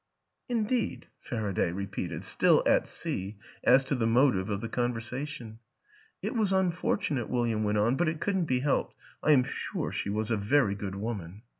[0.57, 5.59] "Indeed!" Faraday repeated still at sea as to the motive of the conversation."
[6.23, 8.95] It was unfortunate," William went on," but it couldn't be helped.
[9.21, 11.43] I am sure she was a very good woman."